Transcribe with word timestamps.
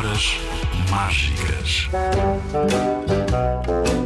Palavras 0.00 0.32
mágicas. 0.90 1.88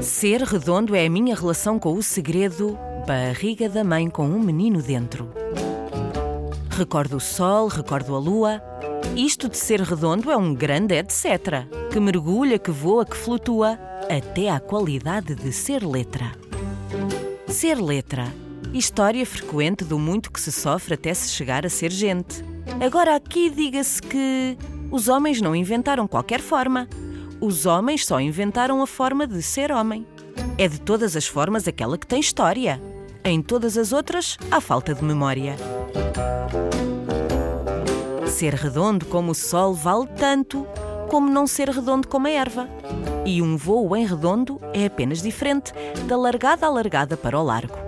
Ser 0.02 0.42
redondo 0.42 0.96
é 0.96 1.06
a 1.06 1.10
minha 1.10 1.36
relação 1.36 1.78
com 1.78 1.94
o 1.94 2.02
segredo 2.02 2.76
barriga 3.06 3.68
da 3.68 3.84
mãe 3.84 4.10
com 4.10 4.26
um 4.26 4.40
menino 4.40 4.82
dentro. 4.82 5.30
Recordo 6.68 7.18
o 7.18 7.20
sol, 7.20 7.68
recordo 7.68 8.16
a 8.16 8.18
lua. 8.18 8.60
Isto 9.14 9.48
de 9.48 9.56
ser 9.56 9.82
redondo 9.82 10.32
é 10.32 10.36
um 10.36 10.52
grande 10.52 10.96
etc. 10.96 11.64
Que 11.92 12.00
mergulha, 12.00 12.58
que 12.58 12.72
voa, 12.72 13.06
que 13.06 13.16
flutua, 13.16 13.78
até 14.10 14.50
à 14.50 14.58
qualidade 14.58 15.36
de 15.36 15.52
ser 15.52 15.86
letra. 15.86 16.32
Ser 17.46 17.80
letra. 17.80 18.34
História 18.72 19.24
frequente 19.24 19.84
do 19.84 19.96
muito 19.96 20.32
que 20.32 20.40
se 20.40 20.50
sofre 20.50 20.94
até 20.94 21.14
se 21.14 21.28
chegar 21.28 21.64
a 21.64 21.70
ser 21.70 21.92
gente. 21.92 22.44
Agora 22.84 23.14
aqui 23.14 23.48
diga-se 23.48 24.02
que 24.02 24.58
os 24.90 25.08
homens 25.08 25.40
não 25.40 25.54
inventaram 25.54 26.06
qualquer 26.06 26.40
forma. 26.40 26.88
Os 27.40 27.66
homens 27.66 28.06
só 28.06 28.20
inventaram 28.20 28.82
a 28.82 28.86
forma 28.86 29.26
de 29.26 29.42
ser 29.42 29.72
homem. 29.72 30.06
É 30.56 30.68
de 30.68 30.80
todas 30.80 31.16
as 31.16 31.26
formas 31.26 31.66
aquela 31.66 31.98
que 31.98 32.06
tem 32.06 32.20
história. 32.20 32.80
Em 33.24 33.42
todas 33.42 33.76
as 33.76 33.92
outras, 33.92 34.36
há 34.50 34.60
falta 34.60 34.94
de 34.94 35.04
memória. 35.04 35.56
Ser 38.26 38.54
redondo 38.54 39.06
como 39.06 39.32
o 39.32 39.34
sol 39.34 39.74
vale 39.74 40.06
tanto 40.16 40.66
como 41.08 41.30
não 41.30 41.46
ser 41.46 41.68
redondo 41.68 42.08
como 42.08 42.26
a 42.26 42.30
erva. 42.30 42.68
E 43.24 43.40
um 43.40 43.56
voo 43.56 43.96
em 43.96 44.04
redondo 44.04 44.60
é 44.72 44.86
apenas 44.86 45.22
diferente 45.22 45.72
da 46.06 46.16
largada 46.16 46.66
alargada 46.66 47.16
para 47.16 47.38
o 47.38 47.42
largo. 47.42 47.83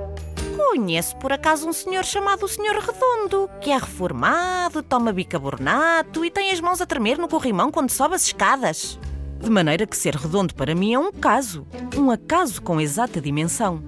Conheço 0.56 1.16
por 1.16 1.33
acaso 1.33 1.69
um 1.69 1.73
senhor 1.73 2.05
chamado 2.05 2.45
o 2.45 2.48
Senhor 2.48 2.77
Redondo, 2.77 3.51
que 3.60 3.70
é 3.70 3.77
reformado, 3.77 4.82
toma 4.82 5.12
bicarbonato 5.12 6.24
e 6.24 6.30
tem 6.30 6.51
as 6.51 6.60
mãos 6.60 6.80
a 6.80 6.87
tremer 6.87 7.19
no 7.19 7.29
corrimão 7.29 7.70
quando 7.70 7.91
sobe 7.91 8.15
as 8.15 8.24
escadas. 8.24 8.98
De 9.38 9.51
maneira 9.51 9.87
que 9.87 9.96
ser 9.96 10.15
redondo 10.15 10.54
para 10.54 10.74
mim 10.74 10.95
é 10.95 10.98
um 10.98 11.13
caso, 11.13 11.66
um 11.96 12.10
acaso 12.10 12.63
com 12.63 12.80
exata 12.80 13.21
dimensão. 13.21 13.82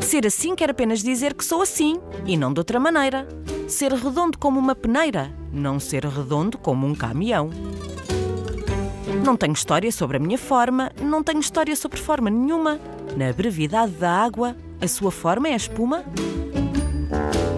Ser 0.00 0.26
assim 0.26 0.54
quer 0.56 0.70
apenas 0.70 1.02
dizer 1.02 1.34
que 1.34 1.44
sou 1.44 1.60
assim 1.60 2.00
e 2.26 2.36
não 2.36 2.52
de 2.52 2.60
outra 2.60 2.80
maneira. 2.80 3.28
Ser 3.68 3.92
redondo 3.92 4.38
como 4.38 4.58
uma 4.58 4.74
peneira, 4.74 5.30
não 5.52 5.78
ser 5.78 6.04
redondo 6.04 6.56
como 6.56 6.86
um 6.86 6.94
caminhão. 6.94 7.50
Não 9.24 9.36
tenho 9.36 9.52
história 9.52 9.92
sobre 9.92 10.16
a 10.16 10.20
minha 10.20 10.38
forma, 10.38 10.90
não 11.00 11.22
tenho 11.22 11.40
história 11.40 11.76
sobre 11.76 12.00
forma 12.00 12.30
nenhuma. 12.30 12.80
Na 13.16 13.32
brevidade 13.32 13.92
da 13.92 14.10
água, 14.10 14.56
a 14.80 14.88
sua 14.88 15.10
forma 15.10 15.48
é 15.48 15.52
a 15.52 15.56
espuma? 15.56 16.04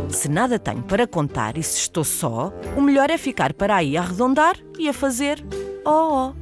Se 0.09 0.29
nada 0.29 0.59
tenho 0.59 0.83
para 0.83 1.07
contar 1.07 1.57
e 1.57 1.63
se 1.63 1.79
estou 1.79 2.05
só, 2.05 2.53
o 2.77 2.81
melhor 2.81 3.11
é 3.11 3.19
ficar 3.19 3.53
para 3.53 3.77
aí 3.77 3.97
a 3.97 4.03
arredondar 4.03 4.57
e 4.79 4.89
a 4.89 4.93
fazer 4.93 5.43
oh, 5.85 6.31
oh. 6.31 6.33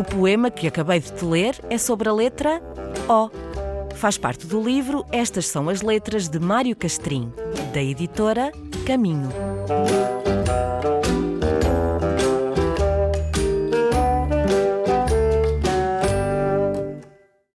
O 0.00 0.04
poema 0.04 0.50
que 0.50 0.66
acabei 0.66 1.00
de 1.00 1.12
te 1.12 1.24
ler 1.24 1.56
é 1.70 1.78
sobre 1.78 2.08
a 2.08 2.12
letra 2.12 2.62
O. 3.08 3.30
Faz 3.94 4.18
parte 4.18 4.46
do 4.46 4.60
livro 4.60 5.04
Estas 5.12 5.46
são 5.46 5.68
as 5.68 5.80
letras 5.80 6.28
de 6.28 6.38
Mário 6.40 6.74
Castrim, 6.74 7.32
da 7.72 7.82
editora 7.82 8.50
Caminho. 8.86 9.28